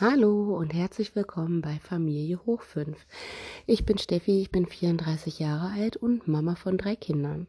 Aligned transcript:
Hallo 0.00 0.56
und 0.56 0.74
herzlich 0.74 1.14
willkommen 1.14 1.60
bei 1.60 1.78
Familie 1.78 2.40
Hoch 2.46 2.62
5. 2.62 2.98
Ich 3.66 3.86
bin 3.86 3.96
Steffi, 3.96 4.40
ich 4.40 4.50
bin 4.50 4.66
34 4.66 5.38
Jahre 5.38 5.70
alt 5.70 5.96
und 5.96 6.26
Mama 6.26 6.56
von 6.56 6.76
drei 6.76 6.96
Kindern. 6.96 7.46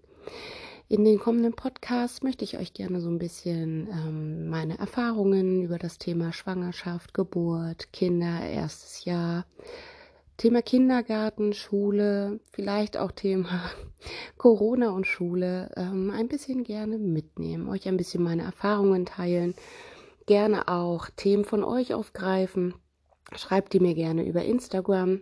In 0.88 1.04
den 1.06 1.18
kommenden 1.18 1.54
Podcasts 1.54 2.22
möchte 2.22 2.44
ich 2.44 2.60
euch 2.60 2.74
gerne 2.74 3.02
so 3.02 3.10
ein 3.10 3.18
bisschen 3.18 3.90
ähm, 3.92 4.48
meine 4.48 4.78
Erfahrungen 4.78 5.64
über 5.64 5.80
das 5.80 5.98
Thema 5.98 6.34
Schwangerschaft, 6.34 7.16
Geburt, 7.16 7.92
Kinder, 7.92 8.42
erstes 8.48 9.06
Jahr, 9.06 9.48
Thema 10.38 10.62
Kindergarten, 10.62 11.54
Schule, 11.54 12.40
vielleicht 12.52 12.96
auch 12.96 13.12
Thema 13.12 13.72
Corona 14.38 14.92
und 14.92 15.08
Schule 15.08 15.72
ähm, 15.78 16.12
ein 16.12 16.28
bisschen 16.28 16.64
gerne 16.64 17.00
mitnehmen, 17.00 17.68
euch 17.70 17.88
ein 17.88 17.98
bisschen 17.98 18.22
meine 18.22 18.44
Erfahrungen 18.44 19.08
teilen 19.08 19.56
gerne 20.26 20.68
auch 20.68 21.10
Themen 21.16 21.46
von 21.46 21.64
euch 21.64 21.94
aufgreifen. 21.94 22.74
Schreibt 23.36 23.74
die 23.74 23.80
mir 23.80 23.96
gerne 23.96 24.26
über 24.26 24.44
Instagram. 24.44 25.22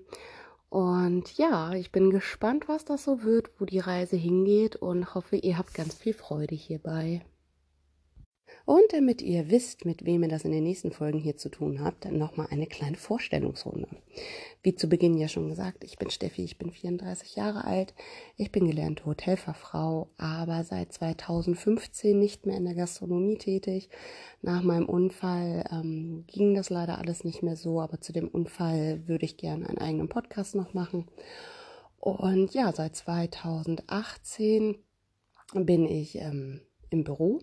Und 0.70 1.38
ja, 1.38 1.74
ich 1.74 1.92
bin 1.92 2.10
gespannt, 2.10 2.68
was 2.68 2.84
das 2.86 3.04
so 3.04 3.24
wird, 3.24 3.52
wo 3.60 3.66
die 3.66 3.80
Reise 3.80 4.16
hingeht 4.16 4.76
und 4.76 5.14
hoffe, 5.14 5.36
ihr 5.36 5.58
habt 5.58 5.74
ganz 5.74 5.94
viel 5.94 6.14
Freude 6.14 6.56
hierbei. 6.56 7.24
Und 8.66 8.94
damit 8.94 9.22
ihr 9.22 9.50
wisst, 9.50 9.84
mit 9.84 10.06
wem 10.06 10.24
ihr 10.24 10.30
das 10.30 10.46
in 10.46 10.52
den 10.54 10.64
nächsten 10.64 10.92
Folgen 10.92 11.20
hier 11.20 11.36
zu 11.36 11.50
tun 11.50 11.84
habt, 11.84 12.06
dann 12.06 12.18
nochmal 12.18 12.48
eine 12.50 12.66
kleine 12.66 12.96
Vorstellungsrunde. 12.96 13.90
Wie 14.62 14.74
zu 14.74 14.88
Beginn 14.88 15.18
ja 15.18 15.28
schon 15.28 15.50
gesagt, 15.50 15.84
ich 15.84 15.98
bin 15.98 16.10
Steffi, 16.10 16.46
ich 16.46 16.58
bin 16.58 16.72
34 16.72 17.36
Jahre 17.36 17.66
alt, 17.66 17.94
ich 18.38 18.54
bin 18.54 18.66
gelernte 18.66 19.06
Hotelfachfrau, 19.06 20.08
aber 20.18 20.64
seit 20.64 20.94
2015 20.94 22.18
nicht 22.18 22.46
mehr 22.46 22.56
in 22.56 22.64
der 22.64 22.76
Gastronomie 22.76 23.38
tätig. 23.38 23.90
Nach 24.42 24.64
meinem 24.64 24.88
Unfall 24.88 25.66
ähm, 25.70 26.24
ging 26.28 26.54
das 26.54 26.70
leider 26.70 27.00
alles 27.00 27.26
nicht 27.26 27.44
mehr 27.44 27.58
so, 27.58 27.82
aber 27.82 28.00
zu 28.00 28.14
dem 28.14 28.30
Unfall 28.30 29.06
würde 29.08 29.26
ich 29.26 29.36
gerne 29.36 29.68
einen 29.68 29.78
eigenen 29.78 30.08
Podcast 30.08 30.56
noch 30.56 30.74
machen. 30.74 31.10
Und 32.00 32.54
ja, 32.54 32.72
seit 32.72 32.96
2018 32.96 34.78
bin 35.54 35.86
ich 35.86 36.16
ähm, 36.16 36.62
im 36.94 37.04
Büro 37.04 37.42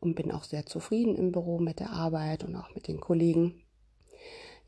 und 0.00 0.14
bin 0.14 0.30
auch 0.30 0.44
sehr 0.44 0.66
zufrieden 0.66 1.16
im 1.16 1.32
Büro 1.32 1.58
mit 1.58 1.80
der 1.80 1.90
Arbeit 1.90 2.44
und 2.44 2.56
auch 2.56 2.74
mit 2.74 2.88
den 2.88 3.00
Kollegen. 3.00 3.62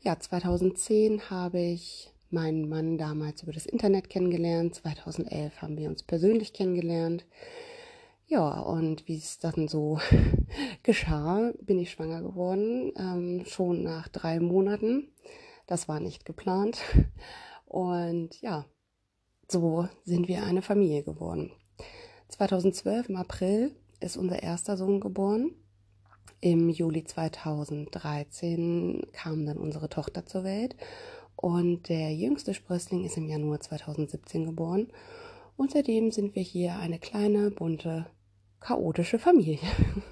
Ja, 0.01 0.19
2010 0.19 1.29
habe 1.29 1.59
ich 1.59 2.11
meinen 2.29 2.67
Mann 2.67 2.97
damals 2.97 3.43
über 3.43 3.53
das 3.53 3.65
Internet 3.65 4.09
kennengelernt. 4.09 4.75
2011 4.75 5.61
haben 5.61 5.77
wir 5.77 5.89
uns 5.89 6.03
persönlich 6.03 6.53
kennengelernt. 6.53 7.25
Ja, 8.27 8.59
und 8.61 9.07
wie 9.07 9.17
es 9.17 9.39
dann 9.39 9.67
so 9.67 9.99
geschah, 10.83 11.53
bin 11.61 11.77
ich 11.77 11.91
schwanger 11.91 12.21
geworden, 12.21 12.91
ähm, 12.97 13.45
schon 13.45 13.83
nach 13.83 14.07
drei 14.07 14.39
Monaten. 14.39 15.09
Das 15.67 15.87
war 15.87 15.99
nicht 15.99 16.25
geplant. 16.25 16.81
Und 17.65 18.41
ja, 18.41 18.65
so 19.49 19.87
sind 20.03 20.27
wir 20.27 20.43
eine 20.43 20.61
Familie 20.61 21.03
geworden. 21.03 21.51
2012 22.29 23.09
im 23.09 23.15
April 23.15 23.75
ist 24.03 24.17
unser 24.17 24.43
erster 24.43 24.77
Sohn 24.77 24.99
geboren. 24.99 25.51
Im 26.41 26.69
Juli 26.69 27.03
2013 27.03 29.07
kam 29.13 29.45
dann 29.45 29.57
unsere 29.57 29.89
Tochter 29.89 30.25
zur 30.25 30.43
Welt 30.43 30.75
und 31.35 31.89
der 31.89 32.13
jüngste 32.13 32.53
Sprössling 32.53 33.05
ist 33.05 33.17
im 33.17 33.27
Januar 33.27 33.59
2017 33.59 34.45
geboren. 34.45 34.87
Und 35.55 35.71
seitdem 35.71 36.11
sind 36.11 36.35
wir 36.35 36.43
hier 36.43 36.77
eine 36.77 36.99
kleine, 36.99 37.51
bunte, 37.51 38.07
chaotische 38.59 39.19
Familie. 39.19 39.59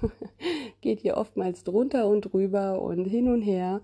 Geht 0.80 1.00
hier 1.00 1.16
oftmals 1.16 1.64
drunter 1.64 2.06
und 2.06 2.22
drüber 2.22 2.80
und 2.80 3.04
hin 3.04 3.28
und 3.28 3.42
her. 3.42 3.82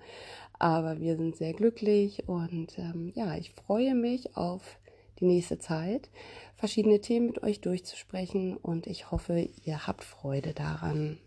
Aber 0.59 1.01
wir 1.01 1.17
sind 1.17 1.37
sehr 1.37 1.53
glücklich 1.53 2.29
und 2.29 2.79
ähm, 2.79 3.13
ja, 3.15 3.37
ich 3.37 3.53
freue 3.53 3.95
mich 3.95 4.37
auf 4.37 4.79
die 5.21 5.27
nächste 5.27 5.59
Zeit, 5.59 6.11
verschiedene 6.57 7.01
Themen 7.01 7.27
mit 7.27 7.43
euch 7.43 7.61
durchzusprechen 7.61 8.57
und 8.57 8.87
ich 8.87 9.11
hoffe, 9.11 9.49
ihr 9.65 9.87
habt 9.87 10.05
Freude 10.05 10.55
daran. 10.55 11.19